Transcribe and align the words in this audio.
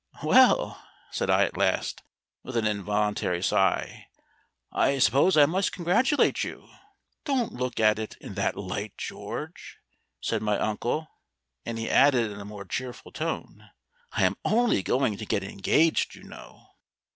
"Well," 0.23 0.83
said 1.11 1.29
I 1.29 1.43
at 1.43 1.55
last, 1.55 2.01
with 2.41 2.57
an 2.57 2.65
involuntary 2.65 3.43
sigh, 3.43 4.07
"I 4.71 4.97
suppose 4.97 5.37
I 5.37 5.45
must 5.45 5.73
congratulate 5.73 6.43
you." 6.43 6.67
"Don't 7.23 7.53
look 7.53 7.79
at 7.79 7.99
it 7.99 8.15
in 8.19 8.33
that 8.33 8.57
light, 8.57 8.97
George," 8.97 9.77
said 10.19 10.41
my 10.41 10.57
uncle; 10.57 11.07
and 11.67 11.77
he 11.77 11.87
added 11.87 12.31
in 12.31 12.39
a 12.41 12.45
more 12.45 12.65
cheerful 12.65 13.11
tone, 13.11 13.69
"I 14.13 14.23
am 14.23 14.37
only 14.43 14.81
going 14.81 15.17
to 15.17 15.25
get 15.27 15.43
engaged, 15.43 16.15
you 16.15 16.23
know." 16.23 16.69